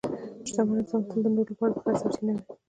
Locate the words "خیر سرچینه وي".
1.83-2.41